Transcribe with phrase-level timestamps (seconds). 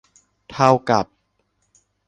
[0.51, 1.05] เท่ากับ